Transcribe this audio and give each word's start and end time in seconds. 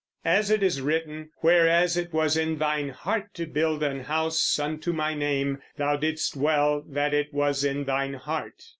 As 0.25 0.49
it 0.49 0.63
is 0.63 0.81
written, 0.81 1.29
"Whereas 1.41 1.95
it 1.95 2.11
was 2.11 2.35
in 2.35 2.57
thine 2.57 2.89
heart 2.89 3.35
to 3.35 3.45
build 3.45 3.83
an 3.83 3.99
house 4.05 4.57
unto 4.57 4.93
my 4.93 5.13
name, 5.13 5.59
thou 5.77 5.95
didst 5.95 6.35
well 6.35 6.83
that 6.87 7.13
it 7.13 7.31
was 7.31 7.63
in 7.63 7.83
thine 7.83 8.15
heart." 8.15 8.63